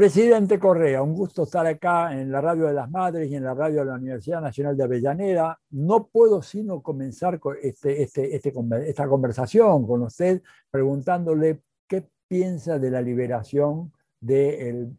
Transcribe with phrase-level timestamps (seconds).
[0.00, 3.52] Presidente Correa, un gusto estar acá en la Radio de las Madres y en la
[3.52, 5.60] Radio de la Universidad Nacional de Avellaneda.
[5.72, 8.50] No puedo sino comenzar con este, este, este
[8.86, 10.40] esta conversación con usted
[10.70, 14.96] preguntándole qué piensa de la liberación del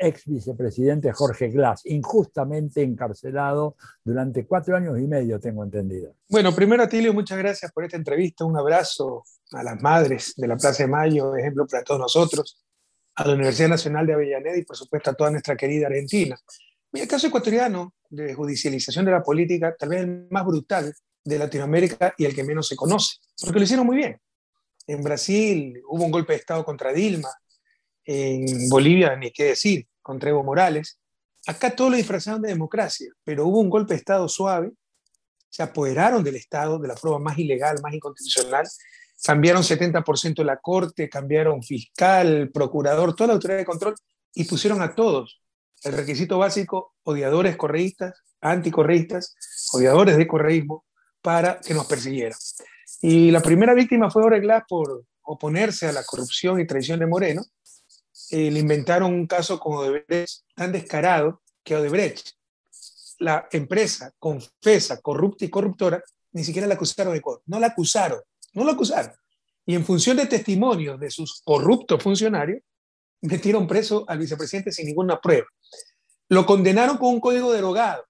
[0.00, 6.12] ex vicepresidente Jorge Glass, injustamente encarcelado durante cuatro años y medio, tengo entendido.
[6.28, 8.44] Bueno, primero, Atilio, muchas gracias por esta entrevista.
[8.44, 12.65] Un abrazo a las madres de la Plaza de Mayo, ejemplo para todos nosotros
[13.16, 16.38] a la Universidad Nacional de Avellaneda y por supuesto a toda nuestra querida Argentina.
[16.92, 22.14] el caso ecuatoriano de judicialización de la política, tal vez el más brutal de Latinoamérica
[22.16, 24.20] y el que menos se conoce, porque lo hicieron muy bien.
[24.86, 27.30] En Brasil hubo un golpe de Estado contra Dilma,
[28.04, 31.00] en Bolivia ni qué decir, contra Evo Morales.
[31.46, 34.72] Acá todo lo disfrazaron de democracia, pero hubo un golpe de Estado suave,
[35.48, 38.66] se apoderaron del Estado de la forma más ilegal, más inconstitucional,
[39.22, 43.94] cambiaron 70% la corte, cambiaron fiscal, procurador, toda la autoridad de control
[44.34, 45.40] y pusieron a todos
[45.82, 49.34] el requisito básico, odiadores correístas, anticorreístas,
[49.72, 50.84] odiadores de correísmo,
[51.22, 52.38] para que nos persiguieran.
[53.02, 57.42] Y la primera víctima fue Oreglas por oponerse a la corrupción y traición de Moreno.
[58.30, 62.30] Eh, le inventaron un caso con Odebrecht tan descarado que Odebrecht,
[63.18, 67.44] la empresa confesa, corrupta y corruptora, ni siquiera la acusaron de corrupción.
[67.46, 68.20] No la acusaron,
[68.56, 69.12] no lo acusaron.
[69.64, 72.62] Y en función de testimonios de sus corruptos funcionarios,
[73.20, 75.46] metieron preso al vicepresidente sin ninguna prueba.
[76.28, 78.04] Lo condenaron con un código derogado,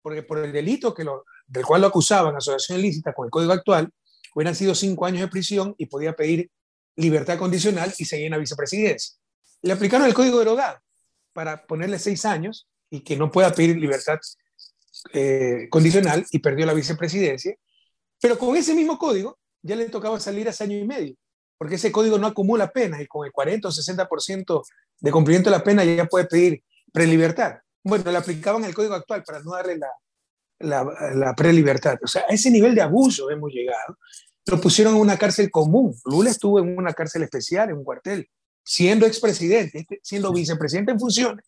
[0.00, 3.52] porque por el delito que lo, del cual lo acusaban, asociación ilícita con el código
[3.52, 3.90] actual,
[4.34, 6.50] hubieran sido cinco años de prisión y podía pedir
[6.96, 9.16] libertad condicional y seguir en la vicepresidencia.
[9.62, 10.78] Le aplicaron el código derogado
[11.32, 14.18] para ponerle seis años y que no pueda pedir libertad
[15.12, 17.56] eh, condicional y perdió la vicepresidencia.
[18.20, 19.38] Pero con ese mismo código
[19.68, 21.14] ya le tocaba salir hace año y medio,
[21.58, 24.62] porque ese código no acumula penas y con el 40 o 60%
[25.00, 27.58] de cumplimiento de la pena ya puede pedir prelibertad.
[27.84, 29.88] Bueno, le aplicaban el código actual para no darle la,
[30.58, 31.98] la, la prelibertad.
[32.02, 33.98] O sea, a ese nivel de abuso hemos llegado.
[34.46, 35.94] Lo pusieron en una cárcel común.
[36.06, 38.28] Lula estuvo en una cárcel especial, en un cuartel,
[38.64, 41.44] siendo expresidente, este, siendo vicepresidente en funciones.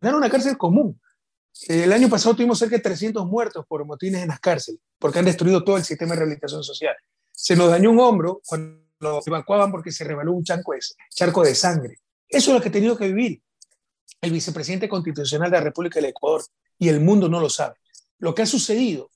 [0.00, 1.00] Era una cárcel común.
[1.66, 5.24] El año pasado tuvimos cerca de 300 muertos por motines en las cárceles, porque han
[5.24, 6.94] destruido todo el sistema de rehabilitación social
[7.40, 10.80] se nos dañó un hombro cuando lo evacuaban porque se rebaló un charco de,
[11.14, 11.98] charco de sangre.
[12.28, 13.40] Eso es lo que ha tenido que vivir
[14.20, 16.42] el vicepresidente constitucional de la República del Ecuador
[16.80, 17.76] y el mundo no lo sabe.
[18.18, 19.12] Lo que ha sucedido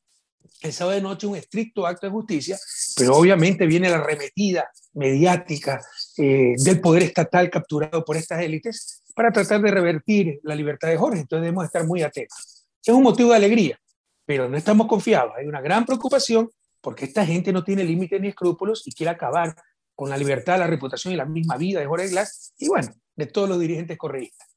[0.63, 2.57] el sábado de noche un estricto acto de justicia,
[2.97, 5.85] pero obviamente viene la arremetida mediática
[6.17, 10.97] eh, del poder estatal capturado por estas élites para tratar de revertir la libertad de
[10.97, 11.19] Jorge.
[11.19, 12.69] Entonces debemos estar muy atentos.
[12.85, 13.81] Es un motivo de alegría,
[14.25, 15.33] pero no estamos confiados.
[15.37, 16.49] Hay una gran preocupación
[16.83, 19.55] porque esta gente no tiene límites ni escrúpulos y quiere acabar
[19.95, 23.27] con la libertad, la reputación y la misma vida de Jorge Glass y bueno, de
[23.27, 24.49] todos los dirigentes correístas.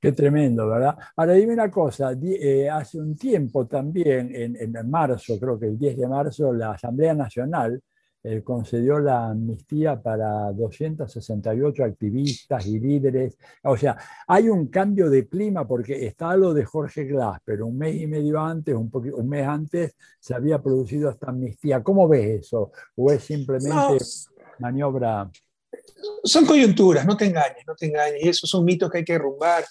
[0.00, 0.96] Qué tremendo, ¿verdad?
[1.16, 5.78] Ahora dime una cosa, eh, hace un tiempo también, en, en marzo, creo que el
[5.78, 7.82] 10 de marzo, la Asamblea Nacional
[8.28, 13.38] eh, concedió la amnistía para 268 activistas y líderes.
[13.62, 17.78] O sea, hay un cambio de clima porque está lo de Jorge Glass, pero un
[17.78, 21.84] mes y medio antes, un, un mes antes, se había producido esta amnistía.
[21.84, 22.72] ¿Cómo ves eso?
[22.96, 24.04] ¿O es simplemente
[24.58, 25.30] maniobra?
[26.24, 28.24] Son coyunturas, no te engañes, no te engañes.
[28.24, 29.64] Y esos son mitos que hay que derrumbar.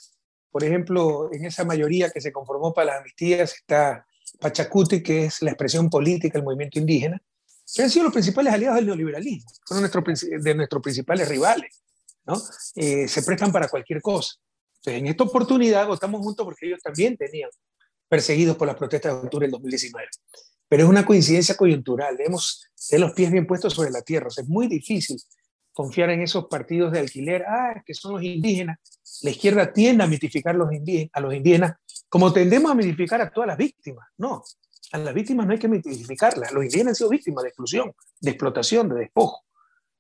[0.50, 4.06] Por ejemplo, en esa mayoría que se conformó para las amnistías está
[4.40, 7.22] Pachacuti, que es la expresión política del movimiento indígena,
[7.74, 11.82] que han sido los principales aliados del neoliberalismo, fueron nuestros, de nuestros principales rivales,
[12.26, 12.42] ¿no?
[12.76, 14.36] Eh, se prestan para cualquier cosa.
[14.78, 17.50] Entonces, en esta oportunidad votamos juntos porque ellos también tenían
[18.08, 20.08] perseguidos por las protestas de octubre del 2019.
[20.68, 24.28] Pero es una coincidencia coyuntural, debemos tener los pies bien puestos sobre la tierra.
[24.28, 25.18] O sea, es muy difícil
[25.74, 28.78] confiar en esos partidos de alquiler, ah, que son los indígenas.
[29.22, 31.74] La izquierda tiende a mitificar los indígenas, a los indígenas
[32.10, 34.08] como tendemos a mitificar a todas las víctimas.
[34.18, 34.44] No,
[34.92, 36.52] a las víctimas no hay que mitificarlas.
[36.52, 39.44] Los indígenas han sido víctimas de exclusión, de explotación, de despojo.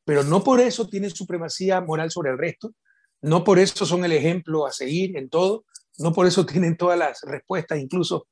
[0.03, 2.73] Pero no por eso tienen supremacía moral sobre el resto,
[3.22, 5.66] no por eso son el ejemplo a seguir en todo,
[5.97, 8.28] no por eso tienen todas las respuestas, incluso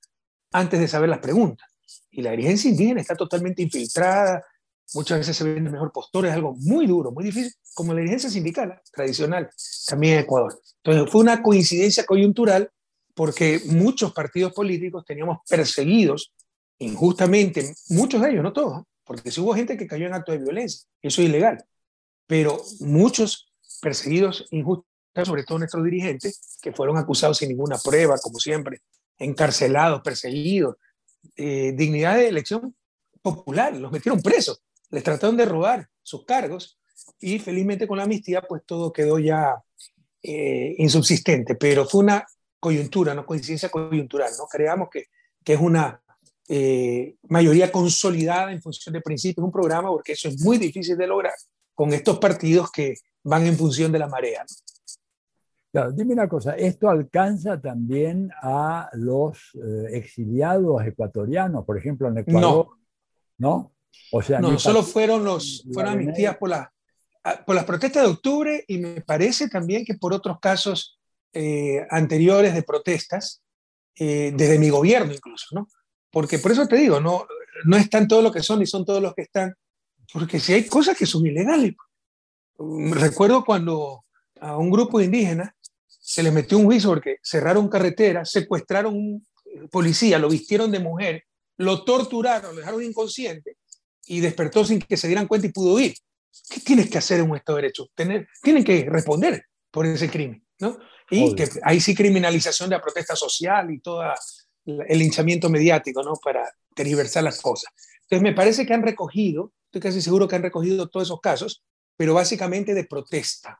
[0.52, 1.68] antes de saber las preguntas.
[2.12, 4.46] Y la dirigencia indígena está totalmente infiltrada,
[4.94, 8.30] muchas veces se ven mejor postura, es algo muy duro, muy difícil, como la dirigencia
[8.30, 9.50] sindical tradicional,
[9.88, 10.60] también en Ecuador.
[10.84, 12.70] Entonces fue una coincidencia coyuntural
[13.16, 16.34] porque muchos partidos políticos teníamos perseguidos
[16.84, 20.88] injustamente, muchos de ellos, no todos, porque hubo gente que cayó en actos de violencia,
[21.02, 21.64] eso es ilegal,
[22.28, 23.52] pero muchos
[23.82, 24.90] perseguidos injustamente,
[25.26, 28.82] sobre todo nuestros dirigentes, que fueron acusados sin ninguna prueba, como siempre,
[29.18, 30.76] encarcelados, perseguidos,
[31.36, 32.76] eh, dignidad de elección
[33.22, 36.80] popular, los metieron presos, les trataron de robar sus cargos
[37.20, 39.64] y felizmente con la amnistía pues todo quedó ya
[40.22, 42.26] eh, insubsistente, pero fue una
[42.60, 44.46] coyuntura, no coincidencia coyuntural, ¿no?
[44.48, 45.06] Creamos que,
[45.44, 46.03] que es una
[46.48, 51.08] eh, mayoría consolidada en función de principios, un programa, porque eso es muy difícil de
[51.08, 51.34] lograr
[51.74, 54.46] con estos partidos que van en función de la marea.
[55.72, 62.20] Claro, dime una cosa, ¿esto alcanza también a los eh, exiliados ecuatorianos, por ejemplo, en
[62.20, 62.68] Ecuador?
[63.40, 63.74] No.
[64.12, 66.72] O sea, no, solo fueron, los, fueron amnistías por, la,
[67.46, 71.00] por las protestas de octubre y me parece también que por otros casos
[71.32, 73.42] eh, anteriores de protestas,
[73.96, 75.68] eh, desde mi gobierno incluso, ¿no?
[76.14, 77.26] Porque por eso te digo, no,
[77.66, 79.56] no están todos los que son y son todos los que están,
[80.14, 81.74] porque si hay cosas que son ilegales.
[82.60, 84.06] Recuerdo cuando
[84.40, 85.54] a un grupo de indígenas
[85.88, 89.26] se les metió un juicio porque cerraron carreteras, secuestraron un
[89.72, 91.24] policía, lo vistieron de mujer,
[91.58, 93.58] lo torturaron, lo dejaron inconsciente
[94.06, 95.96] y despertó sin que se dieran cuenta y pudo huir.
[96.48, 97.88] ¿Qué tienes que hacer en un Estado de Derecho?
[97.96, 100.78] Tener, tienen que responder por ese crimen, ¿no?
[101.10, 104.04] Y que hay sí criminalización de la protesta social y todo
[104.66, 106.14] el hinchamiento mediático, ¿no?
[106.16, 107.72] Para tergiversar las cosas.
[108.04, 111.64] Entonces, me parece que han recogido, estoy casi seguro que han recogido todos esos casos,
[111.98, 113.60] pero básicamente de protesta.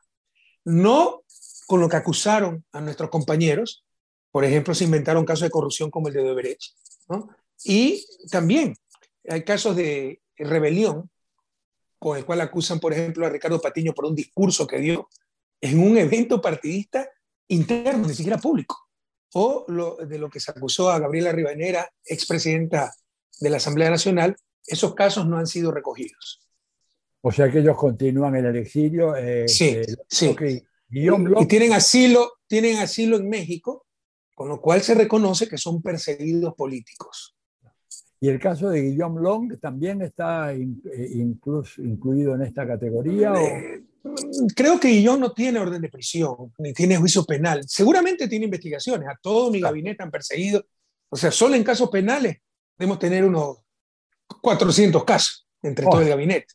[0.64, 1.24] No
[1.66, 3.84] con lo que acusaron a nuestros compañeros.
[4.30, 6.74] Por ejemplo, se inventaron casos de corrupción como el de Odebrecht.
[7.08, 7.28] ¿no?
[7.64, 8.74] Y también
[9.28, 11.10] hay casos de rebelión
[11.98, 15.08] con el cual acusan, por ejemplo, a Ricardo Patiño por un discurso que dio
[15.60, 17.08] en un evento partidista
[17.48, 18.83] interno, ni siquiera público.
[19.34, 22.92] O lo, de lo que se acusó a Gabriela Ribanera, expresidenta
[23.40, 24.36] de la Asamblea Nacional,
[24.66, 26.40] esos casos no han sido recogidos.
[27.20, 29.16] O sea que ellos continúan en el exilio.
[29.16, 30.36] Eh, sí, eh, sí.
[30.90, 33.86] Y tienen asilo, tienen asilo en México,
[34.34, 37.34] con lo cual se reconoce que son perseguidos políticos.
[38.20, 40.66] ¿Y el caso de Guillaume Long también está eh,
[41.14, 43.34] incluso, incluido en esta categoría?
[43.34, 43.82] Eh,
[44.54, 47.62] creo que Guillaume no tiene orden de prisión, ni tiene juicio penal.
[47.66, 49.08] Seguramente tiene investigaciones.
[49.08, 50.64] A todo mi gabinete han perseguido.
[51.08, 52.38] O sea, solo en casos penales
[52.76, 53.58] debemos tener unos
[54.42, 56.54] 400 casos entre todo el gabinete.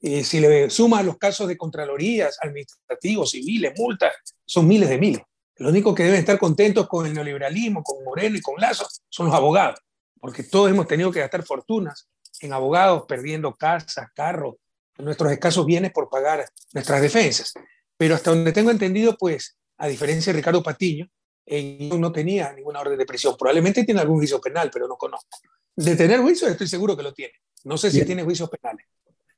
[0.00, 4.14] Y si le suman los casos de contralorías, administrativos, civiles, multas,
[4.44, 5.22] son miles de miles.
[5.56, 9.26] Lo único que deben estar contentos con el neoliberalismo, con Moreno y con Lazo son
[9.26, 9.78] los abogados,
[10.18, 12.08] porque todos hemos tenido que gastar fortunas
[12.40, 14.54] en abogados, perdiendo casas, carros,
[15.02, 17.52] nuestros escasos bienes por pagar nuestras defensas.
[17.96, 21.06] Pero hasta donde tengo entendido, pues, a diferencia de Ricardo Patiño,
[21.46, 23.34] él no tenía ninguna orden de prisión.
[23.38, 25.28] Probablemente tiene algún juicio penal, pero no conozco.
[25.74, 27.34] De tener juicio, estoy seguro que lo tiene.
[27.64, 28.86] No sé si tiene juicios penales.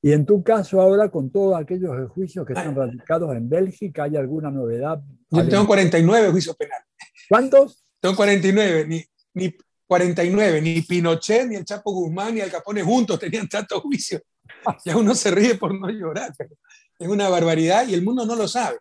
[0.04, 4.16] Y en tu caso ahora, con todos aquellos juicios que están radicados en Bélgica, ¿hay
[4.16, 5.00] alguna novedad?
[5.30, 6.88] Yo tengo 49 juicios penales.
[7.28, 7.84] ¿Cuántos?
[8.00, 9.04] Tengo 49, ni,
[9.34, 9.56] ni
[9.86, 14.22] 49, ni Pinochet, ni el Chapo Guzmán, ni el Capone juntos tenían tantos juicios.
[14.84, 16.54] Ya uno se ríe por no llorar, pero
[16.98, 18.78] es una barbaridad y el mundo no lo sabe.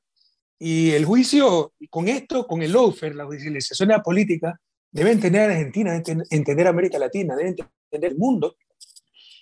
[0.60, 4.60] Y el juicio, con esto, con el lawfare, la judicialización de la política,
[4.92, 8.56] debe entender a Argentina, debe entender a América Latina, debe entender el mundo,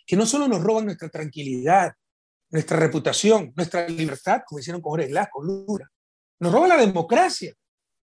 [0.06, 1.94] que no solo nos roban nuestra tranquilidad,
[2.52, 5.90] nuestra reputación, nuestra libertad, como hicieron con Jorge Glass, con Lula,
[6.40, 7.54] nos roban la democracia.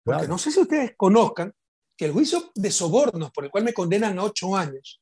[0.02, 1.52] Porque no sé si ustedes conozcan
[1.96, 5.00] que el juicio de sobornos por el cual me condenan a ocho años,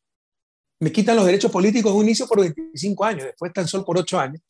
[0.82, 3.98] me quitan los derechos políticos de un inicio por 25 años, después tan solo por
[3.98, 4.42] ocho años,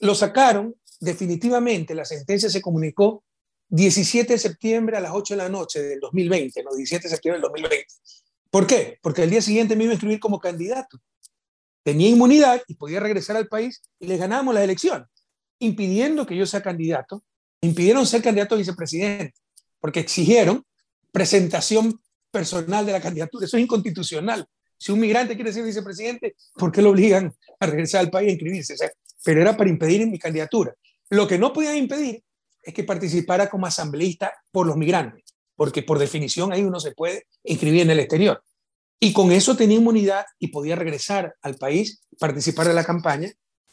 [0.00, 3.24] lo sacaron definitivamente, la sentencia se comunicó
[3.68, 7.40] 17 de septiembre a las 8 de la noche del 2020, no 17 de septiembre
[7.40, 7.86] del 2020.
[8.50, 8.98] ¿Por qué?
[9.02, 11.00] Porque el día siguiente me iba a inscribir como candidato
[11.86, 15.06] tenía inmunidad y podía regresar al país y le ganábamos la elección,
[15.60, 17.22] impidiendo que yo sea candidato,
[17.60, 19.34] impidieron ser candidato a vicepresidente,
[19.78, 20.64] porque exigieron
[21.12, 22.02] presentación
[22.32, 23.46] personal de la candidatura.
[23.46, 24.48] Eso es inconstitucional.
[24.78, 28.32] Si un migrante quiere ser vicepresidente, ¿por qué lo obligan a regresar al país a
[28.32, 28.74] inscribirse?
[29.24, 30.72] pero era para impedir mi candidatura.
[31.10, 32.22] Lo que no podían impedir
[32.62, 37.26] es que participara como asambleísta por los migrantes, porque por definición ahí uno se puede
[37.42, 38.44] inscribir en el exterior.
[39.00, 43.30] Y con eso tenía inmunidad y podía regresar al país, participar de la campaña,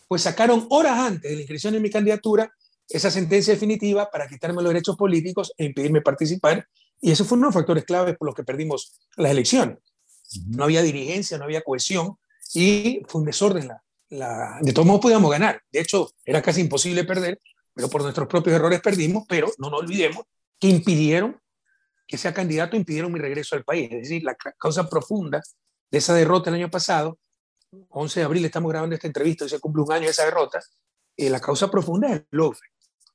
[0.07, 2.51] pues sacaron horas antes de la inscripción en mi candidatura
[2.89, 6.67] esa sentencia definitiva para quitarme los derechos políticos e impedirme participar.
[6.99, 9.77] Y eso fue uno de los factores claves por los que perdimos las elecciones.
[10.47, 12.17] No había dirigencia, no había cohesión
[12.53, 13.69] y fue un desorden.
[14.09, 15.61] De todos modos podíamos ganar.
[15.71, 17.39] De hecho, era casi imposible perder,
[17.73, 20.25] pero por nuestros propios errores perdimos, pero no nos olvidemos
[20.59, 21.39] que impidieron
[22.07, 23.89] que sea candidato impidieron mi regreso al país.
[23.91, 25.41] Es decir, la causa profunda
[25.89, 27.17] de esa derrota el año pasado,
[27.89, 30.61] 11 de abril estamos grabando esta entrevista y se cumple un año de esa derrota,
[31.17, 32.67] eh, la causa profunda es el LOFE.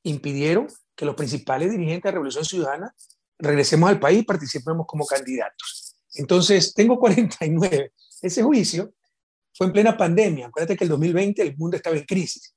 [0.04, 2.94] Impidieron que los principales dirigentes de la Revolución Ciudadana
[3.38, 5.77] regresemos al país y participemos como candidatos.
[6.18, 7.92] Entonces, tengo 49.
[8.22, 8.92] Ese juicio
[9.54, 10.48] fue en plena pandemia.
[10.48, 12.54] Acuérdate que el 2020 el mundo estaba en crisis.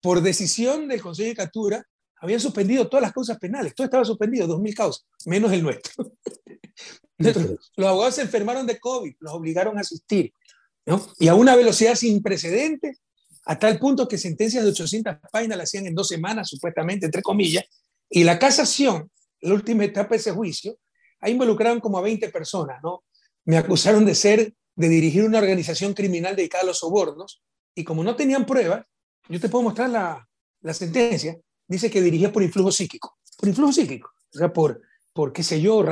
[0.00, 4.46] Por decisión del Consejo de Captura, habían suspendido todas las causas penales, todo estaba suspendido,
[4.48, 6.12] 2.000 causas, menos el nuestro.
[7.18, 10.32] los abogados se enfermaron de COVID, los obligaron a asistir,
[10.86, 11.06] ¿no?
[11.18, 13.02] Y a una velocidad sin precedentes,
[13.44, 17.20] a tal punto que sentencias de 800 páginas las hacían en dos semanas, supuestamente, entre
[17.20, 17.64] comillas,
[18.08, 20.78] y la casación, la última etapa de ese juicio,
[21.24, 23.02] ahí involucraron como a 20 personas, ¿no?
[23.46, 27.42] Me acusaron de ser, de dirigir una organización criminal dedicada a los sobornos,
[27.74, 28.84] y como no tenían pruebas,
[29.28, 30.28] yo te puedo mostrar la,
[30.74, 34.82] sentencia, dice que dirigía por influjo psíquico, por influjo psíquico, o sea, por,
[35.14, 35.82] por qué sé yo,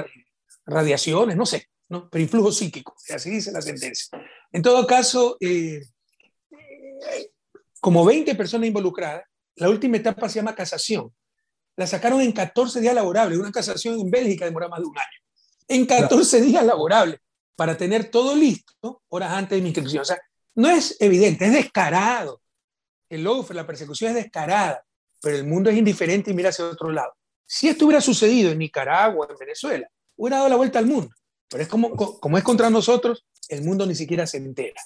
[0.66, 2.10] radiaciones, no sé, ¿no?
[2.10, 4.08] pero influjo psíquico, así dice la sentencia.
[4.52, 5.80] En todo caso, eh,
[7.80, 9.24] como 20 personas involucradas,
[9.56, 11.10] la última etapa se llama casación.
[11.76, 13.38] La sacaron en 14 días laborables.
[13.38, 15.21] Una casación en Bélgica demora más de un año.
[15.74, 17.18] En 14 días laborables
[17.56, 20.02] para tener todo listo horas antes de mi inscripción.
[20.02, 20.18] O sea,
[20.54, 22.42] no es evidente, es descarado.
[23.08, 24.84] El lawfare, la persecución es descarada,
[25.22, 27.14] pero el mundo es indiferente y mira hacia otro lado.
[27.46, 31.14] Si esto hubiera sucedido en Nicaragua, en Venezuela, hubiera dado la vuelta al mundo.
[31.48, 34.80] Pero es como, como es contra nosotros, el mundo ni siquiera se entera.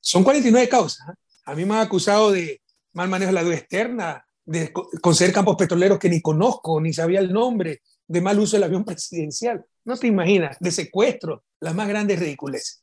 [0.00, 1.06] Son 49 causas.
[1.08, 1.12] ¿eh?
[1.44, 5.56] A mí me han acusado de mal manejo de la deuda externa, de conceder campos
[5.56, 9.64] petroleros que ni conozco, ni sabía el nombre, de mal uso del avión presidencial.
[9.84, 12.82] No te imaginas, de secuestro, las más grandes ridiculeces.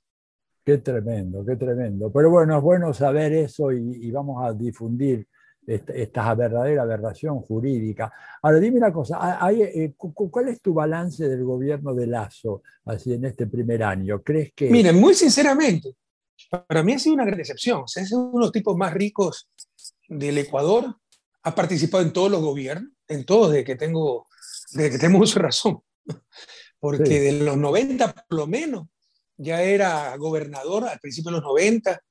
[0.65, 2.11] Qué tremendo, qué tremendo.
[2.11, 5.27] Pero bueno, es bueno saber eso y, vamos a difundir
[5.65, 8.11] esta, verdadera aberración jurídica.
[8.41, 13.25] Ahora, dime una cosa, eh, ¿cuál es tu balance del gobierno de Lazo así en
[13.25, 14.21] este primer año?
[14.21, 14.69] ¿Crees que...?
[14.69, 15.95] Miren, muy sinceramente,
[16.67, 17.83] para mí ha sido una gran decepción.
[17.95, 19.49] es uno de los tipos más ricos
[20.07, 20.95] del Ecuador.
[21.43, 24.27] Ha participado en todos los gobiernos, en todos desde que tengo,
[24.71, 25.79] desde que tengo uso razón.
[26.79, 28.87] Porque de los 90 por lo menos
[29.37, 32.01] ya era gobernador al principio de los 90,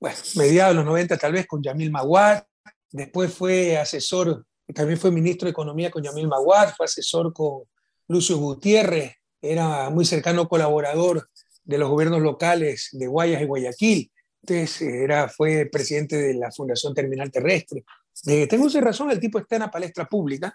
[0.00, 2.42] bueno, mediados de los 90 tal vez con Yamil Maguad,
[2.90, 4.44] después fue asesor,
[4.74, 7.62] también fue ministro de Economía con Yamil Maguad, fue asesor con
[8.08, 11.28] Lucio Gutiérrez, era muy cercano colaborador
[11.64, 16.94] de los gobiernos locales de Guayas y Guayaquil, entonces era, fue presidente de la Fundación
[16.94, 17.84] Terminal Terrestre.
[18.26, 20.54] Eh, tengo esa razón, el tipo está en la palestra pública,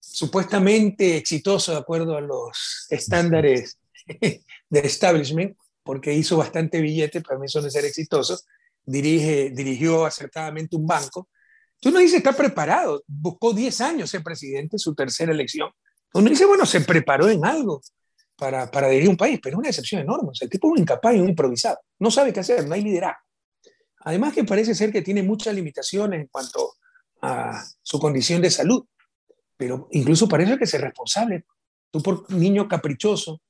[0.00, 4.42] supuestamente exitoso de acuerdo a los estándares de
[4.80, 8.46] establishment, porque hizo bastante billete, para mí son de ser exitosos,
[8.84, 11.28] dirige, dirigió acertadamente un banco.
[11.80, 15.70] Tú no dices, está preparado, buscó 10 años ser presidente, su tercera elección.
[16.14, 17.82] Uno dice, bueno, se preparó en algo
[18.36, 20.30] para, para dirigir un país, pero es una excepción enorme.
[20.30, 21.78] O sea, el tipo es un incapaz un improvisado.
[21.98, 23.22] No sabe qué hacer, no hay liderazgo.
[24.00, 26.74] Además que parece ser que tiene muchas limitaciones en cuanto
[27.20, 28.84] a su condición de salud,
[29.58, 31.44] pero incluso parece que es responsable.
[31.90, 33.42] Tú por niño caprichoso,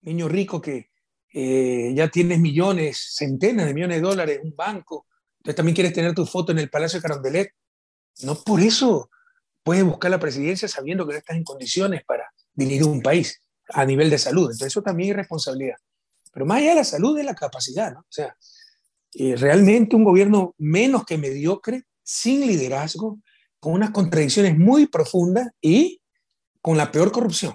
[0.00, 0.90] niño rico que
[1.32, 5.06] eh, ya tienes millones, centenas de millones de dólares un banco,
[5.38, 7.50] entonces también quieres tener tu foto en el Palacio de Carondelet.
[8.22, 9.10] No por eso
[9.62, 13.84] puedes buscar la presidencia sabiendo que no estás en condiciones para dirigir un país a
[13.84, 14.44] nivel de salud.
[14.44, 15.76] Entonces eso también es responsabilidad.
[16.32, 18.00] Pero más allá de la salud es la capacidad, ¿no?
[18.00, 18.36] O sea,
[19.14, 23.18] eh, realmente un gobierno menos que mediocre, sin liderazgo,
[23.62, 26.02] con unas contradicciones muy profundas y
[26.60, 27.54] con la peor corrupción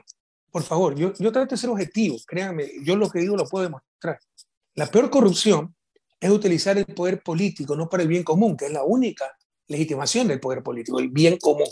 [0.57, 3.65] por favor, yo, yo trato de ser objetivo, créanme, yo lo que digo lo puedo
[3.65, 4.19] demostrar.
[4.73, 5.75] La peor corrupción
[6.19, 9.25] es utilizar el poder político no para el bien común, que es la única
[9.67, 11.67] legitimación del poder político, el bien común,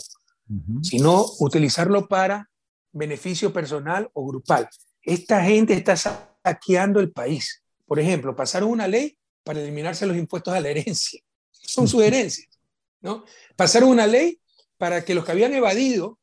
[0.82, 2.48] sino utilizarlo para
[2.92, 4.68] beneficio personal o grupal.
[5.02, 7.64] Esta gente está saqueando el país.
[7.86, 11.20] Por ejemplo, pasaron una ley para eliminarse los impuestos a la herencia.
[11.50, 12.55] Son sus herencias.
[13.00, 13.24] ¿No?
[13.56, 14.40] Pasaron una ley
[14.76, 16.18] para que los que habían evadido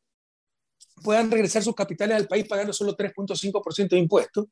[1.04, 4.46] puedan regresar sus capitales al país pagando solo 3.5% de impuestos,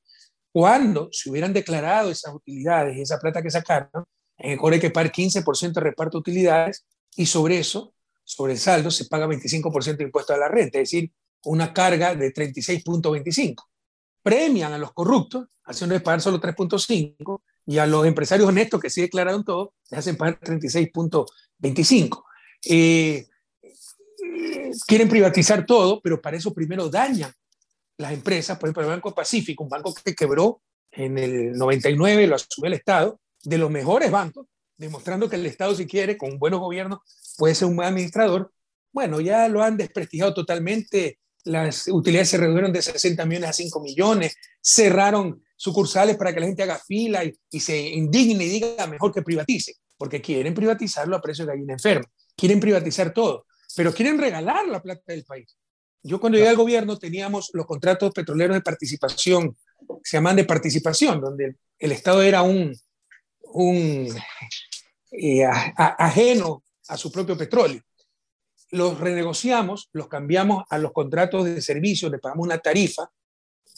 [0.51, 4.05] cuando se hubieran declarado esas utilidades y esa plata que sacaron,
[4.37, 6.85] en el hay que pagar 15% de reparto de utilidades
[7.15, 10.89] y sobre eso, sobre el saldo, se paga 25% de impuesto a la renta, es
[10.89, 11.11] decir,
[11.45, 13.63] una carga de 36.25.
[14.23, 19.01] Premian a los corruptos, haciéndoles pagar solo 3.5, y a los empresarios honestos que sí
[19.01, 21.25] declararon todo, les hacen pagar 36.25.
[22.65, 23.27] Eh,
[24.87, 27.33] quieren privatizar todo, pero para eso primero dañan
[27.97, 28.57] las empresas.
[28.57, 32.73] Por ejemplo, el Banco Pacífico, un banco que quebró en el 99, lo asumió el
[32.73, 36.99] Estado, de los mejores bancos, demostrando que el Estado, si quiere, con buenos gobiernos,
[37.37, 38.51] puede ser un buen administrador.
[38.91, 41.19] Bueno, ya lo han desprestigiado totalmente.
[41.43, 46.47] Las utilidades se redujeron de 60 millones a 5 millones, cerraron sucursales para que la
[46.47, 51.15] gente haga fila y, y se indigne y diga mejor que privatice, porque quieren privatizarlo
[51.15, 55.55] a precio de gallina enferma, quieren privatizar todo pero quieren regalar la plata del país.
[56.01, 59.55] Yo cuando llegué al gobierno teníamos los contratos petroleros de participación,
[60.03, 62.75] se llaman de participación, donde el Estado era un,
[63.53, 64.07] un
[65.11, 67.83] eh, ajeno a su propio petróleo.
[68.71, 73.07] los renegociamos, los cambiamos a los contratos de servicio, le pagamos una tarifa,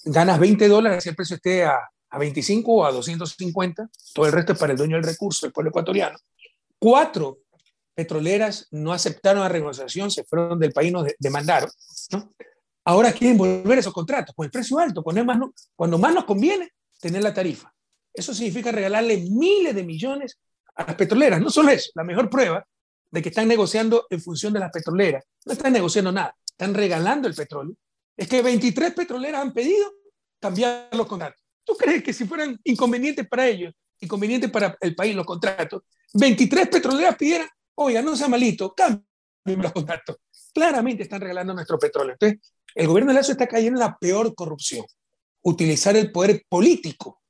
[0.06, 1.78] ganas 20 dólares el precio esté a,
[2.14, 5.52] a 25 o a 250, todo el resto es para el dueño del recurso, el
[5.52, 6.16] pueblo ecuatoriano.
[6.78, 7.40] Cuatro
[7.96, 11.72] petroleras no aceptaron la renegociación, se fueron del país, nos demandaron.
[12.12, 12.32] ¿no?
[12.86, 15.40] Ahora quieren volver esos contratos con el precio alto, cuando más,
[15.76, 17.74] cuando más nos conviene tener la tarifa.
[18.14, 20.38] Eso significa regalarle miles de millones
[20.76, 21.42] a las petroleras.
[21.42, 22.64] No solo eso, la mejor prueba
[23.10, 25.24] de que están negociando en función de las petroleras.
[25.46, 27.76] No están negociando nada, están regalando el petróleo.
[28.16, 29.92] Es que 23 petroleras han pedido
[30.40, 31.43] cambiar los contratos.
[31.64, 36.68] ¿Tú crees que si fueran inconvenientes para ellos, inconvenientes para el país los contratos, 23
[36.68, 39.06] petroleras pidieran, oiga, no sea malito, cambien
[39.46, 40.18] los contratos?
[40.54, 42.14] Claramente están regalando nuestro petróleo.
[42.14, 42.40] Entonces,
[42.76, 44.86] el gobierno de Lazo está cayendo en la peor corrupción.
[45.42, 47.22] Utilizar el poder político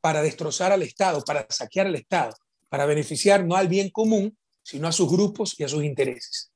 [0.00, 2.34] para destrozar al Estado, para saquear al Estado,
[2.68, 6.49] para beneficiar no al bien común, sino a sus grupos y a sus intereses.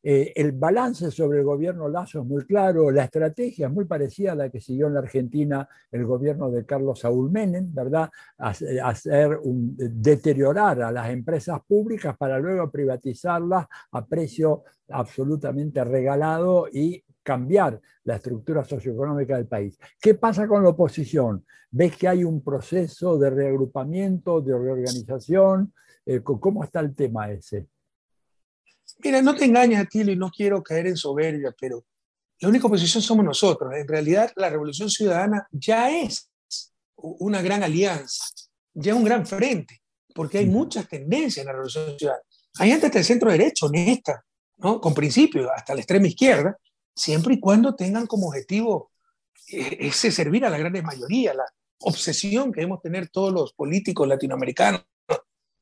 [0.00, 4.32] Eh, el balance sobre el gobierno Lazo es muy claro, la estrategia es muy parecida
[4.32, 8.08] a la que siguió en la Argentina el gobierno de Carlos Saúl Menem, ¿verdad?
[8.38, 17.80] Hacer deteriorar a las empresas públicas para luego privatizarlas a precio absolutamente regalado y cambiar
[18.04, 19.78] la estructura socioeconómica del país.
[20.00, 21.44] ¿Qué pasa con la oposición?
[21.70, 25.74] ¿Ves que hay un proceso de reagrupamiento, de reorganización?
[26.06, 27.66] Eh, ¿Cómo está el tema ese?
[29.00, 31.84] Mira, no te engañes, Atilio, y no quiero caer en soberbia, pero
[32.40, 33.72] la única oposición somos nosotros.
[33.74, 36.28] En realidad, la Revolución Ciudadana ya es
[36.96, 38.24] una gran alianza,
[38.74, 39.82] ya un gran frente,
[40.14, 42.24] porque hay muchas tendencias en la Revolución Ciudadana.
[42.58, 44.24] Hay gente del centro derecho, honesta,
[44.56, 44.80] ¿no?
[44.80, 46.58] con principios, hasta la extrema izquierda,
[46.92, 48.90] siempre y cuando tengan como objetivo
[49.52, 51.44] eh, ese servir a la gran mayoría, la
[51.82, 54.84] obsesión que debemos tener todos los políticos latinoamericanos,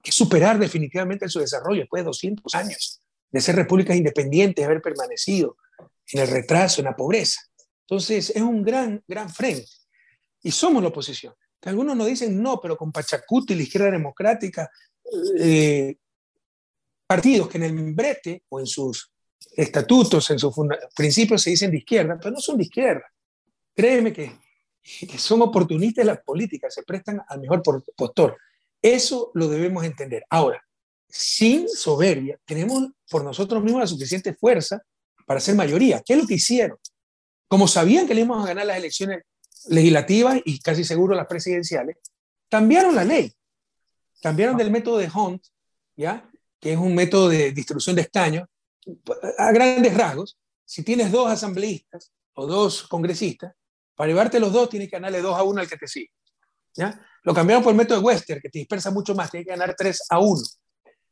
[0.03, 3.03] que superar definitivamente su desarrollo después de 200 años
[3.37, 5.59] de ser repúblicas independientes, haber permanecido
[6.11, 7.43] en el retraso, en la pobreza.
[7.83, 9.69] Entonces, es un gran, gran frente.
[10.43, 11.35] Y somos la oposición.
[11.61, 14.71] Algunos nos dicen, no, pero con Pachacuti, la izquierda democrática,
[15.39, 15.97] eh,
[17.07, 19.13] partidos que en el membrete o en sus
[19.55, 20.55] estatutos, en sus
[20.95, 23.05] principios se dicen de izquierda, pero no son de izquierda.
[23.75, 24.33] Créeme que,
[24.83, 27.63] que son oportunistas las políticas, se prestan al mejor
[27.95, 28.39] postor.
[28.81, 30.25] Eso lo debemos entender.
[30.31, 30.66] Ahora,
[31.09, 34.83] sin soberbia, tenemos por nosotros mismos la suficiente fuerza
[35.27, 36.03] para ser mayoría.
[36.05, 36.79] ¿Qué es lo que hicieron?
[37.49, 39.23] Como sabían que le íbamos a ganar las elecciones
[39.69, 41.97] legislativas y casi seguro las presidenciales,
[42.49, 43.33] cambiaron la ley.
[44.21, 45.45] Cambiaron del método de Hunt,
[45.97, 46.29] ¿ya?
[46.61, 48.49] que es un método de distribución de escaños,
[49.39, 50.39] a grandes rasgos.
[50.65, 53.55] Si tienes dos asambleístas o dos congresistas,
[53.95, 56.11] para llevarte los dos tienes que ganarle dos a uno al que te sigue.
[56.75, 57.01] ¿ya?
[57.23, 59.75] Lo cambiaron por el método de Wester, que te dispersa mucho más, tienes que ganar
[59.77, 60.43] tres a uno.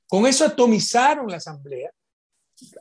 [0.08, 1.90] Con eso atomizaron la asamblea,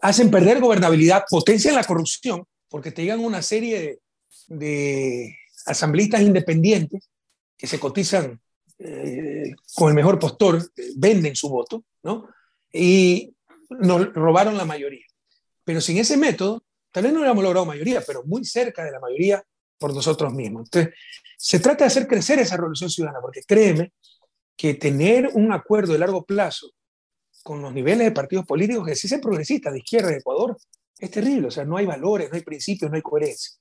[0.01, 3.99] hacen perder gobernabilidad, potencian la corrupción, porque te llegan una serie
[4.47, 7.09] de, asambleístas independientes
[7.57, 8.39] que se cotizan
[8.79, 10.61] eh, con el mejor postor,
[10.95, 12.27] venden su voto, ¿no?
[12.71, 13.33] Y
[13.69, 15.05] nos robaron la mayoría.
[15.63, 18.99] Pero sin ese método, tal vez no hubiéramos logrado mayoría, pero muy cerca de la
[18.99, 19.43] mayoría
[19.77, 20.65] por nosotros mismos.
[20.65, 20.93] Entonces,
[21.37, 23.93] se trata de hacer crecer esa revolución ciudadana, porque créeme
[24.55, 26.69] que tener un acuerdo de largo plazo
[27.43, 30.57] con los niveles de partidos políticos que sí se progresistas de izquierda de Ecuador,
[30.97, 31.47] es terrible.
[31.47, 33.57] O sea, no hay valores, no hay principios, no hay coherencia.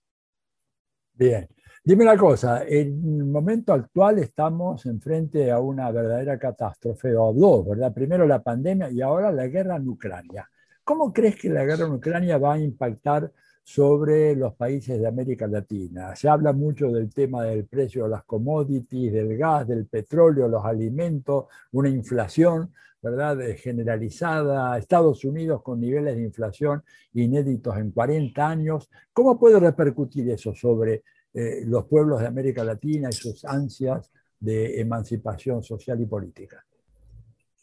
[1.12, 1.48] Bien.
[1.84, 7.66] Dime una cosa, en el momento actual estamos enfrente a una verdadera catástrofe, o dos,
[7.66, 7.92] ¿verdad?
[7.92, 10.48] Primero la pandemia y ahora la guerra en Ucrania.
[10.84, 13.32] ¿Cómo crees que la guerra en Ucrania va a impactar
[13.64, 16.14] sobre los países de América Latina?
[16.14, 20.64] Se habla mucho del tema del precio de las commodities, del gas, del petróleo, los
[20.64, 22.72] alimentos, una inflación.
[23.02, 23.36] ¿Verdad?
[23.56, 28.88] generalizada, Estados Unidos con niveles de inflación inéditos en 40 años.
[29.12, 31.02] ¿Cómo puede repercutir eso sobre
[31.34, 36.64] eh, los pueblos de América Latina y sus ansias de emancipación social y política?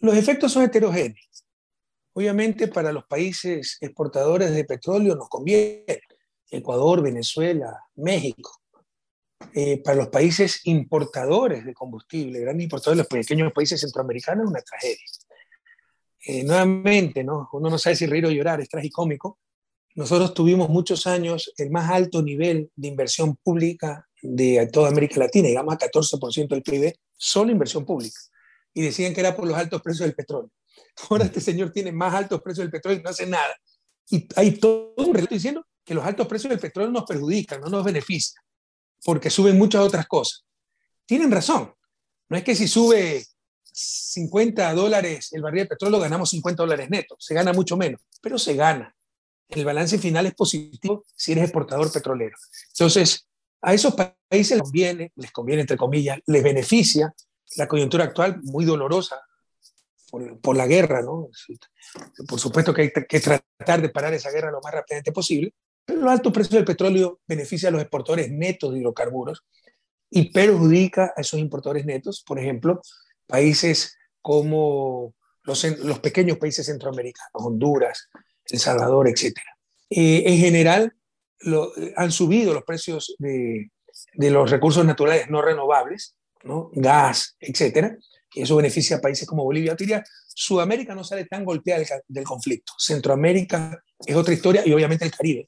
[0.02, 1.45] Los efectos son heterogéneos.
[2.13, 5.86] Obviamente para los países exportadores de petróleo nos conviene,
[6.52, 8.52] Ecuador, Venezuela, México.
[9.54, 14.62] Eh, para los países importadores de combustible, grandes importadores, los pequeños países centroamericanos, es una
[14.62, 15.06] tragedia.
[16.25, 17.49] Eh, nuevamente, ¿no?
[17.53, 19.39] uno no sabe si reír o llorar, es tragicómico,
[19.95, 25.47] nosotros tuvimos muchos años el más alto nivel de inversión pública de toda América Latina,
[25.47, 28.19] digamos a 14% del PIB, solo inversión pública.
[28.73, 30.51] Y decían que era por los altos precios del petróleo.
[31.10, 33.55] Ahora este señor tiene más altos precios del petróleo y no hace nada.
[34.10, 37.69] Y hay todo un relato diciendo que los altos precios del petróleo nos perjudican, no
[37.69, 38.41] nos benefician,
[39.03, 40.45] porque suben muchas otras cosas.
[41.05, 41.73] Tienen razón.
[42.29, 43.25] No es que si sube
[43.71, 47.17] 50 dólares el barril de petróleo, ganamos 50 dólares netos.
[47.23, 48.95] Se gana mucho menos, pero se gana.
[49.49, 52.38] El balance final es positivo si eres exportador petrolero.
[52.73, 53.27] Entonces,
[53.62, 57.13] a esos países les conviene, les conviene entre comillas, les beneficia
[57.58, 59.21] la coyuntura actual muy dolorosa
[60.41, 61.29] por, la guerra, ¿no?
[62.27, 65.53] Por supuesto que hay que tratar de parar esa guerra lo más rápidamente posible,
[65.86, 69.43] pero el alto precio del petróleo beneficia a los exportadores netos de hidrocarburos
[70.10, 72.82] y perjudica a esos importadores netos, por ejemplo,
[73.30, 75.13] países como
[75.44, 78.10] los, los pequeños países centroamericanos, Honduras,
[78.46, 79.38] El Salvador, etc.
[79.89, 80.94] Eh, en general,
[81.42, 83.72] lo, han subido los precios de,
[84.13, 86.70] de, los recursos naturales no renovables, ¿no?
[86.74, 87.98] gas, etc.
[88.34, 89.76] Y eso beneficia a países como Bolivia.
[89.76, 92.74] Diría, Sudamérica no sale tan golpeada del, del conflicto.
[92.78, 95.48] Centroamérica es otra historia y obviamente el Caribe,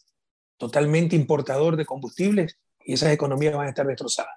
[0.57, 4.35] totalmente importador de combustibles y esas economías van a estar destrozadas.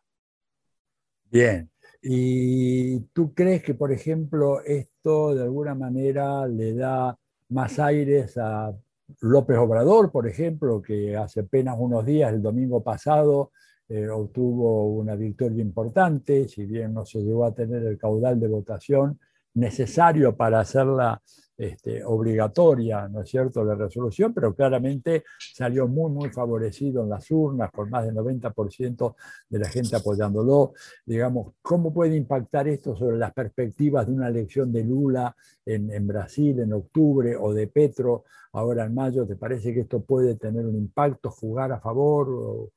[1.25, 1.71] Bien.
[2.07, 8.75] ¿Y tú crees que, por ejemplo, esto de alguna manera le da más aires a
[9.23, 13.53] López Obrador, por ejemplo, que hace apenas unos días, el domingo pasado,
[13.89, 18.49] eh, obtuvo una victoria importante, si bien no se llegó a tener el caudal de
[18.49, 19.19] votación
[19.55, 21.23] necesario para hacerla
[21.57, 27.31] este, obligatoria, ¿no es cierto?, la resolución, pero claramente salió muy, muy favorecido en las
[27.31, 29.15] urnas, con más del 90%
[29.49, 30.73] de la gente apoyándolo.
[31.07, 36.07] Digamos, ¿cómo puede impactar esto sobre las perspectivas de una elección de Lula en, en
[36.07, 39.27] Brasil en octubre o de Petro ahora en mayo?
[39.27, 42.71] ¿Te parece que esto puede tener un impacto, jugar a favor?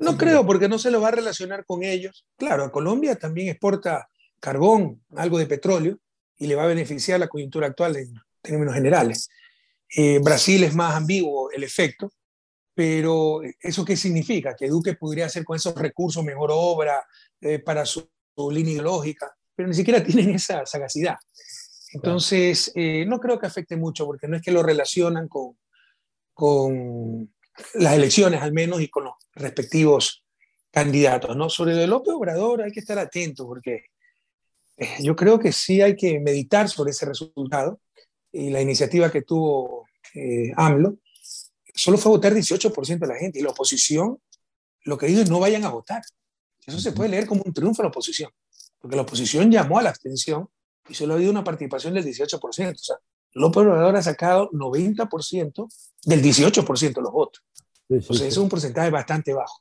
[0.00, 2.26] no creo, porque no se lo va a relacionar con ellos.
[2.36, 4.08] Claro, a Colombia también exporta
[4.40, 5.98] carbón, algo de petróleo,
[6.38, 9.28] y le va a beneficiar la coyuntura actual en términos generales.
[9.94, 12.12] Eh, Brasil es más ambiguo el efecto,
[12.74, 14.56] pero ¿eso qué significa?
[14.56, 17.04] Que Duque podría hacer con esos recursos mejor obra
[17.40, 18.08] eh, para su,
[18.50, 21.16] línea ideológica, pero ni siquiera tienen esa sagacidad.
[21.92, 25.58] Entonces, eh, no creo que afecte mucho, porque no es que lo relacionan con,
[26.32, 27.34] con
[27.74, 30.24] las elecciones al menos y con los respectivos
[30.70, 31.36] candidatos.
[31.36, 31.50] ¿no?
[31.50, 33.84] Sobre el López Obrador hay que estar atento, porque eh,
[35.00, 37.80] yo creo que sí hay que meditar sobre ese resultado
[38.32, 40.96] y la iniciativa que tuvo eh, AMLO.
[41.74, 44.18] Solo fue a votar 18% de la gente y la oposición
[44.84, 46.02] lo que dijo es no vayan a votar.
[46.66, 48.30] Eso se puede leer como un triunfo de la oposición,
[48.78, 50.48] porque la oposición llamó a la abstención
[50.88, 52.40] y solo ha habido una participación del 18%.
[52.40, 52.96] O sea,
[53.34, 55.68] López Obrador ha sacado 90%
[56.04, 57.42] del 18% de los votos.
[57.88, 59.60] o sea, es un porcentaje bastante bajo.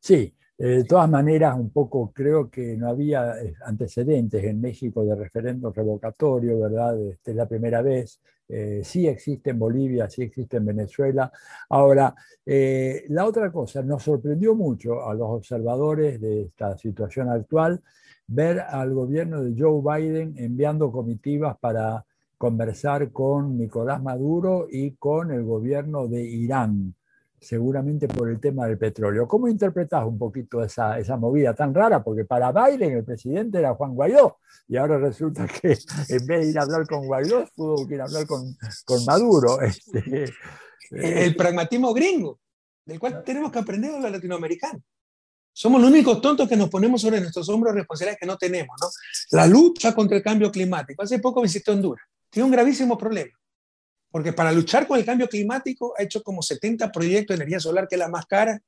[0.00, 5.04] Sí, eh, de todas maneras, un poco creo que no había eh, antecedentes en México
[5.04, 7.00] de referéndum revocatorio, ¿verdad?
[7.08, 8.20] Esta es la primera vez.
[8.48, 11.32] Eh, sí existe en Bolivia, sí existe en Venezuela.
[11.70, 12.14] Ahora,
[12.46, 17.82] la otra cosa, nos sorprendió mucho a los observadores de esta situación actual
[18.26, 22.04] ver al gobierno de Joe Biden enviando comitivas para
[22.38, 26.94] conversar con Nicolás Maduro y con el gobierno de Irán
[27.44, 29.28] seguramente por el tema del petróleo.
[29.28, 32.02] ¿Cómo interpretás un poquito esa, esa movida tan rara?
[32.02, 35.78] Porque para Biden el presidente era Juan Guaidó y ahora resulta que
[36.08, 39.58] en vez de ir a hablar con Guaidó, pudo ir a hablar con, con Maduro.
[40.90, 42.38] Este, el pragmatismo gringo,
[42.84, 44.82] del cual tenemos que aprender los latinoamericanos.
[45.50, 48.76] Somos los únicos tontos que nos ponemos sobre nuestros hombros responsabilidades que no tenemos.
[48.80, 48.88] ¿no?
[49.30, 51.02] La lucha contra el cambio climático.
[51.02, 52.04] Hace poco visité Honduras.
[52.28, 53.32] Tiene un gravísimo problema
[54.14, 57.88] porque para luchar con el cambio climático ha hecho como 70 proyectos de energía solar,
[57.88, 58.62] que es la más cara,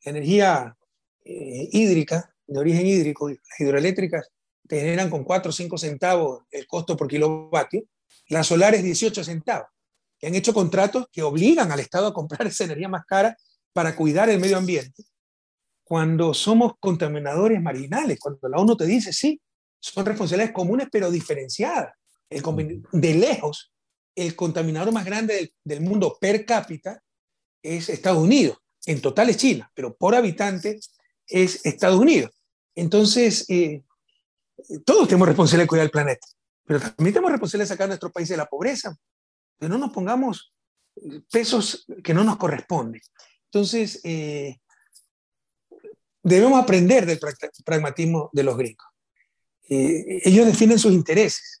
[0.00, 0.78] energía
[1.26, 4.30] eh, hídrica, de origen hídrico, las hidroeléctricas
[4.66, 7.82] te generan con 4 o 5 centavos el costo por kilovatio,
[8.30, 9.68] las solares 18 centavos.
[10.22, 13.36] Y han hecho contratos que obligan al Estado a comprar esa energía más cara
[13.74, 15.04] para cuidar el medio ambiente.
[15.84, 19.38] Cuando somos contaminadores marginales, cuando la ONU te dice, sí,
[19.80, 21.92] son responsabilidades comunes pero diferenciadas.
[22.30, 22.42] El,
[22.90, 23.70] de lejos,
[24.18, 27.02] el contaminador más grande del, mundo per cápita
[27.62, 28.58] es Estados Unidos.
[28.86, 30.80] En total es China, pero por habitante
[31.26, 32.32] es Estados Unidos.
[32.74, 33.84] Entonces, eh,
[34.84, 36.26] todos tenemos responsabilidad de cuidar el planeta,
[36.64, 38.96] pero también tenemos responsabilidad de sacar a nuestro país de la pobreza.
[39.60, 40.52] Que no nos pongamos
[41.30, 43.00] pesos que no nos corresponden.
[43.44, 44.58] Entonces, eh,
[46.22, 47.20] debemos aprender del
[47.64, 48.86] pragmatismo de los gringos.
[49.68, 51.57] Eh, ellos definen sus intereses.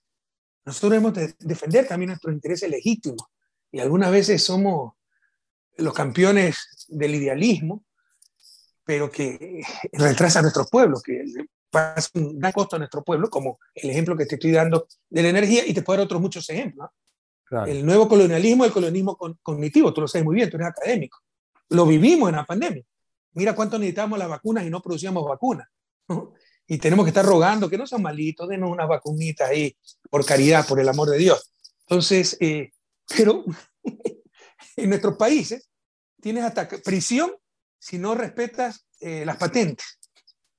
[0.68, 3.24] Nosotros debemos defender también nuestros intereses legítimos
[3.72, 4.92] y algunas veces somos
[5.78, 7.86] los campeones del idealismo,
[8.84, 9.62] pero que
[9.94, 11.24] retrasa a nuestros pueblos, que
[11.70, 15.22] pasa un gran costo a nuestro pueblo, como el ejemplo que te estoy dando de
[15.22, 16.90] la energía, y te puedo dar otros muchos ejemplos.
[17.66, 21.20] El nuevo colonialismo, el colonialismo cognitivo, tú lo sabes muy bien, tú eres académico.
[21.70, 22.84] Lo vivimos en la pandemia.
[23.32, 25.66] Mira cuánto necesitábamos las vacunas y no producíamos vacunas.
[26.70, 29.74] y tenemos que estar rogando que no sean malitos, denos unas vacunitas ahí
[30.10, 31.50] por caridad, por el amor de Dios.
[31.86, 32.72] Entonces, eh,
[33.16, 33.42] pero
[34.76, 35.70] en nuestros países
[36.20, 37.32] tienes hasta prisión
[37.78, 39.98] si no respetas eh, las patentes.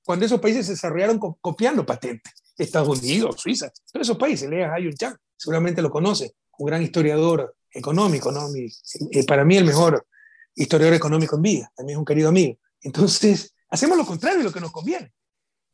[0.04, 4.94] Cuando esos países se desarrollaron copiando patentes, Estados Unidos, Suiza, todos esos países, leas Hayun
[4.94, 8.48] Chang, seguramente lo conoce, un gran historiador económico, ¿no?
[9.12, 10.04] Eh, para mí el mejor
[10.56, 12.58] historiador económico en vida, también es un querido amigo.
[12.82, 15.12] Entonces, hacemos lo contrario de lo que nos conviene.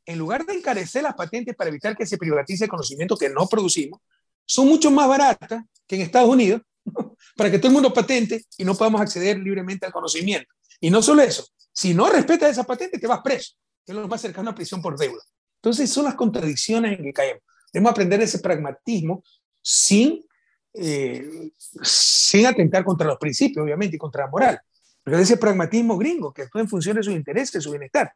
[0.06, 3.46] En lugar de encarecer las patentes para evitar que se privatice el conocimiento que no
[3.46, 4.00] producimos,
[4.46, 6.62] son mucho más baratas que en Estados Unidos
[7.36, 10.48] para que todo el mundo patente y no podamos acceder libremente al conocimiento.
[10.80, 14.08] Y no solo eso, si no respetas esa patente, te vas preso, que es lo
[14.08, 15.22] más cercano a prisión por deuda.
[15.56, 17.42] Entonces, son las contradicciones en que caemos.
[17.72, 19.22] Debemos aprender ese pragmatismo
[19.60, 20.24] sin,
[20.72, 21.50] eh,
[21.82, 24.60] sin atentar contra los principios, obviamente, y contra la moral.
[25.02, 28.12] Pero ese pragmatismo gringo que actúa en función de sus intereses, su bienestar.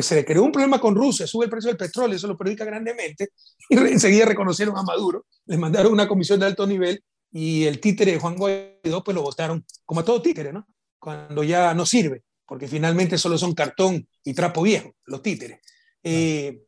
[0.00, 2.64] Se le creó un problema con Rusia, sube el precio del petróleo, eso lo perjudica
[2.64, 3.30] grandemente,
[3.68, 8.12] y enseguida reconocieron a Maduro, le mandaron una comisión de alto nivel y el títere
[8.12, 10.66] de Juan Guaidó pues lo votaron como a todo títere, ¿no?
[10.98, 15.60] Cuando ya no sirve, porque finalmente solo son cartón y trapo viejo, los títeres.
[16.02, 16.62] Eh,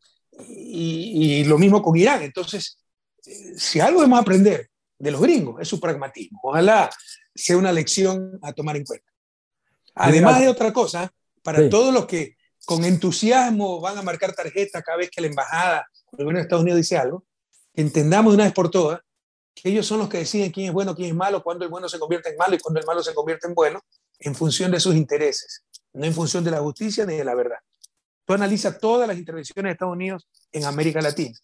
[0.48, 2.22] y, lo mismo con Irán.
[2.22, 2.78] Entonces,
[3.26, 6.40] eh, si algo debemos aprender de los gringos es su pragmatismo.
[6.42, 6.90] Ojalá
[7.34, 9.06] sea una lección a tomar en cuenta.
[9.94, 14.98] Además de otra cosa, para todos los que con entusiasmo van a marcar tarjeta cada
[14.98, 17.24] vez que la embajada o el gobierno de Estados Unidos dice algo,
[17.74, 19.00] entendamos de una vez por todas
[19.54, 21.88] que ellos son los que deciden quién es bueno, quién es malo, cuándo el bueno
[21.88, 23.80] se convierte en malo y cuándo el malo se convierte en bueno,
[24.18, 27.58] en función de sus intereses, no en función de la justicia ni de la verdad.
[28.24, 31.38] Tú analizas todas las intervenciones de Estados Unidos en América Latina.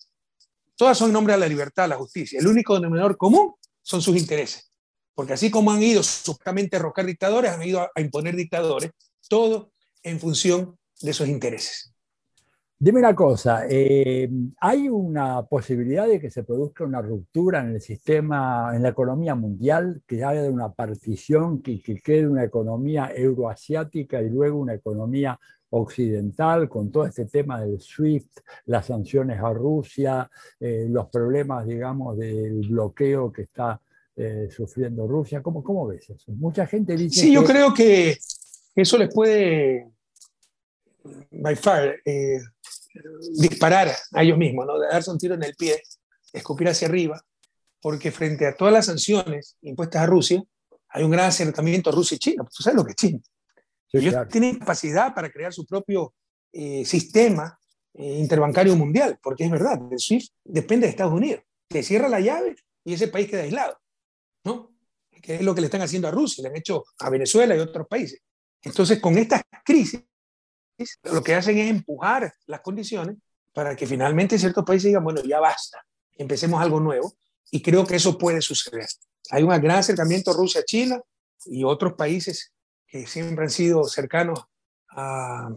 [0.77, 2.41] Todas son en nombre de la libertad, la justicia.
[2.41, 4.71] El único denominador común son sus intereses.
[5.15, 8.91] Porque así como han ido supuestamente a rocar dictadores, han ido a imponer dictadores,
[9.29, 11.93] todo en función de sus intereses.
[12.83, 17.81] Dime una cosa, eh, ¿hay una posibilidad de que se produzca una ruptura en el
[17.83, 24.23] sistema, en la economía mundial, que haya una partición, que, que quede una economía euroasiática
[24.23, 25.39] y luego una economía
[25.71, 32.17] occidental con todo este tema del SWIFT, las sanciones a Rusia, eh, los problemas, digamos,
[32.17, 33.81] del bloqueo que está
[34.17, 35.43] eh, sufriendo Rusia?
[35.43, 36.33] ¿Cómo, ¿Cómo ves eso?
[36.33, 37.21] Mucha gente dice...
[37.21, 38.17] Sí, yo creo que
[38.75, 39.87] eso les puede,
[41.31, 41.97] by far,
[43.33, 44.79] disparar a ellos mismos, ¿no?
[44.79, 45.83] darse un tiro en el pie,
[46.33, 47.21] escupir hacia arriba,
[47.81, 50.43] porque frente a todas las sanciones impuestas a Rusia,
[50.89, 52.45] hay un gran acercamiento Rusia y China.
[52.45, 53.21] Tú sabes lo que es China.
[53.93, 56.15] ellos tienen capacidad para crear su propio
[56.53, 57.59] eh, sistema
[57.95, 61.43] eh, interbancario mundial, porque es verdad, el SWIFT depende de Estados Unidos.
[61.69, 63.79] Te cierra la llave y ese país queda aislado,
[64.45, 64.75] ¿no?
[65.23, 67.61] Que es lo que le están haciendo a Rusia, le han hecho a Venezuela y
[67.61, 68.21] otros países.
[68.63, 70.03] Entonces, con estas crisis,
[71.05, 73.17] lo que hacen es empujar las condiciones
[73.53, 75.85] para que finalmente ciertos países digan, bueno, ya basta,
[76.17, 77.15] empecemos algo nuevo.
[77.51, 78.87] Y creo que eso puede suceder.
[79.31, 81.01] Hay un gran acercamiento Rusia-China
[81.47, 82.53] y otros países
[82.87, 84.41] que siempre han sido cercanos
[84.91, 85.51] a,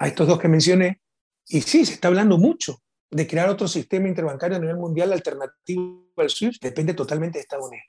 [0.00, 1.00] estos dos que mencioné.
[1.46, 2.78] Y sí, se está hablando mucho
[3.10, 6.62] de crear otro sistema interbancario a nivel mundial alternativo al SWIFT.
[6.62, 7.86] Depende totalmente de Estados Unidos.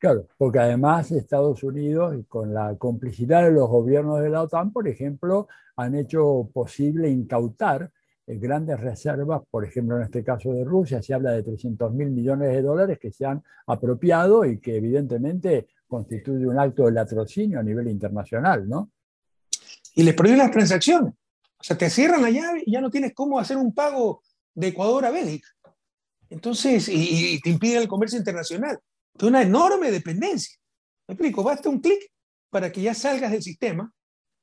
[0.00, 4.88] Claro, porque además Estados Unidos, con la complicidad de los gobiernos de la OTAN, por
[4.88, 7.92] ejemplo, han hecho posible incautar
[8.26, 12.08] eh, grandes reservas, por ejemplo, en este caso de Rusia, se habla de 300 mil
[12.12, 17.60] millones de dólares que se han apropiado y que evidentemente constituye un acto de latrocinio
[17.60, 18.90] a nivel internacional, ¿no?
[19.96, 21.12] Y les prohíben las transacciones.
[21.12, 24.22] O sea, te cierran la llave y ya no tienes cómo hacer un pago
[24.54, 25.48] de Ecuador a Bélgica.
[26.30, 28.80] Entonces, y, te impiden el comercio internacional
[29.20, 30.56] de una enorme dependencia.
[31.06, 32.10] Me explico, basta un clic
[32.48, 33.92] para que ya salgas del sistema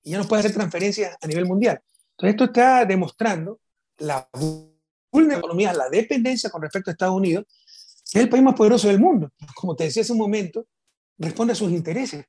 [0.03, 1.81] y ya no puedas hacer transferencias a nivel mundial.
[2.11, 3.59] Entonces, esto está demostrando
[3.97, 4.29] la
[5.11, 7.45] vulnerabilidad, la dependencia con respecto a Estados Unidos,
[8.11, 9.31] que es el país más poderoso del mundo.
[9.55, 10.67] Como te decía hace un momento,
[11.17, 12.25] responde a sus intereses.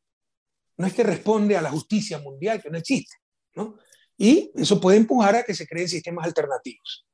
[0.77, 3.17] No es que responde a la justicia mundial, que no existe.
[3.55, 3.77] ¿no?
[4.17, 7.07] Y eso puede empujar a que se creen sistemas alternativos.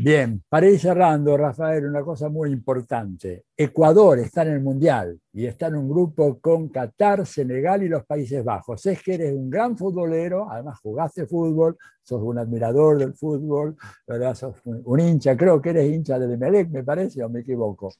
[0.00, 3.46] Bien, para ir cerrando, Rafael, una cosa muy importante.
[3.56, 8.06] Ecuador está en el Mundial y está en un grupo con Qatar, Senegal y los
[8.06, 8.86] Países Bajos.
[8.86, 14.36] Es que eres un gran futbolero, además jugaste fútbol, sos un admirador del fútbol, ¿verdad?
[14.36, 17.92] sos un, hincha, creo que eres hincha del Emelec, me parece, o me equivoco.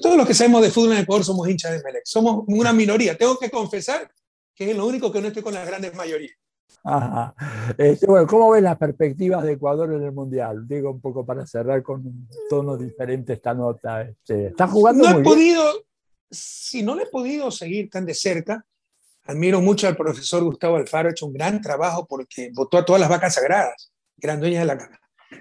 [0.00, 3.18] Todos los que sabemos de fútbol en Ecuador somos hinchas de Emelec, somos una minoría.
[3.18, 4.10] Tengo que confesar
[4.54, 6.39] que es lo único que no estoy con las grandes mayorías.
[7.76, 10.66] Este, bueno, ¿cómo ves las perspectivas de Ecuador en el Mundial?
[10.66, 14.02] Digo un poco para cerrar con un tono diferente esta nota.
[14.02, 15.08] Este, ¿Está jugando?
[15.08, 15.62] No he podido,
[16.30, 18.64] si no le he podido seguir tan de cerca,
[19.24, 23.00] admiro mucho al profesor Gustavo Alfaro, ha hecho un gran trabajo porque votó a todas
[23.00, 23.90] las vacas sagradas
[24.20, 25.00] gran dueña de la,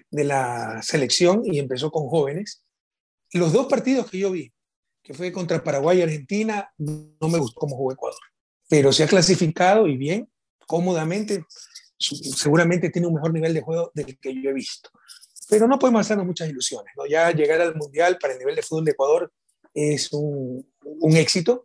[0.09, 2.63] de la selección y empezó con jóvenes.
[3.33, 4.51] Los dos partidos que yo vi,
[5.03, 8.19] que fue contra Paraguay y Argentina, no me gustó cómo jugó Ecuador.
[8.67, 10.28] Pero se ha clasificado y bien,
[10.69, 11.45] cómodamente,
[11.97, 14.91] seguramente tiene un mejor nivel de juego del que yo he visto.
[15.49, 16.93] Pero no podemos hacernos muchas ilusiones.
[16.95, 17.07] ¿no?
[17.07, 19.33] Ya llegar al Mundial para el nivel de fútbol de Ecuador
[19.73, 21.63] es un, un éxito.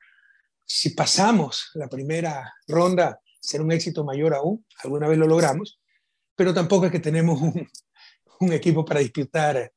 [0.64, 4.64] Si pasamos la primera ronda, será un éxito mayor aún.
[4.82, 5.78] Alguna vez lo logramos.
[6.34, 7.68] Pero tampoco es que tenemos un,
[8.40, 9.70] un equipo para disputar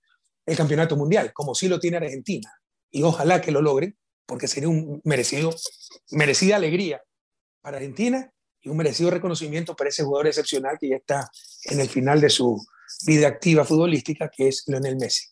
[0.45, 2.49] el campeonato mundial, como sí lo tiene Argentina.
[2.91, 5.53] Y ojalá que lo logren, porque sería un merecido,
[6.11, 7.03] merecida alegría
[7.59, 11.29] para Argentina y un merecido reconocimiento para ese jugador excepcional que ya está
[11.65, 12.59] en el final de su
[13.05, 15.27] vida activa futbolística, que es Lionel Messi.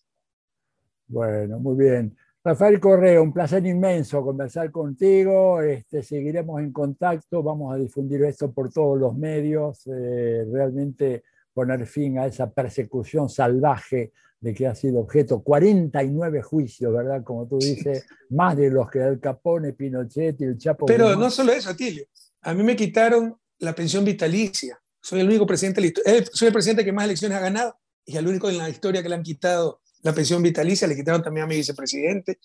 [1.08, 2.16] Bueno, muy bien.
[2.44, 5.62] Rafael Correa, un placer inmenso conversar contigo.
[5.62, 9.88] Este, seguiremos en contacto, vamos a difundir esto por todos los medios.
[9.88, 16.94] Eh, realmente poner fin a esa persecución salvaje de que ha sido objeto 49 juicios,
[16.94, 17.24] ¿verdad?
[17.24, 20.86] Como tú dices, más de los que Al Capone, Pinochet y el Chapo.
[20.86, 22.06] Pero no solo eso, Atilio.
[22.46, 24.80] A mí me quitaron la pensión vitalicia.
[25.02, 28.28] Soy el único presidente, eh, soy el presidente que más elecciones ha ganado y el
[28.28, 30.88] único en la historia que le han quitado la pensión vitalicia.
[30.88, 32.38] Le quitaron también a mi vicepresidente.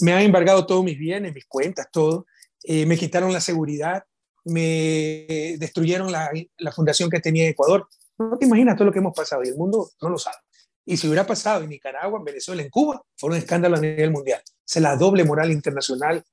[0.00, 2.26] Me han embargado todos mis bienes, mis cuentas, todo.
[2.64, 4.02] Eh, me quitaron la seguridad.
[4.44, 7.86] Me destruyeron la, la fundación que tenía en Ecuador.
[8.18, 10.38] No te imaginas todo lo que hemos pasado y el mundo no lo sabe.
[10.84, 14.10] Y si hubiera pasado en Nicaragua, en Venezuela, en Cuba, fue un escándalo a nivel
[14.10, 14.42] mundial.
[14.66, 16.24] Es la doble moral internacional,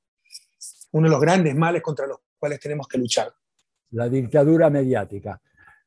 [0.90, 3.32] uno de los grandes males contra los cuales tenemos que luchar.
[3.92, 5.40] La dictadura mediática.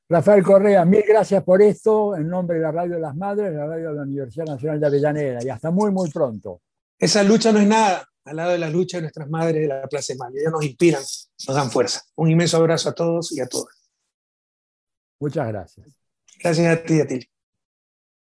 [0.08, 3.66] Rafael Correa, mil gracias por esto, en nombre de la Radio de las Madres, la
[3.66, 6.60] Radio de la Universidad Nacional de Avellaneda, y hasta muy, muy pronto.
[6.98, 9.88] Esa lucha no es nada al lado de la lucha de nuestras madres de la
[9.88, 10.36] Plaza de Mayo.
[10.38, 12.02] Ellas nos inspiran, nos dan fuerza.
[12.14, 13.74] Un inmenso abrazo a todos y a todas.
[15.18, 15.86] Muchas gracias.
[16.40, 17.33] Gracias a ti, a ti.